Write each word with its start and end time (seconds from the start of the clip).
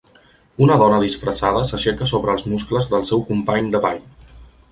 Una 0.67 0.77
dona 0.81 1.01
disfressada 1.03 1.61
s'aixeca 1.71 2.09
sobre 2.13 2.35
els 2.35 2.47
muscles 2.55 2.91
del 2.95 3.07
seu 3.11 3.23
company 3.31 3.73
de 3.77 3.83
ball. 3.87 4.01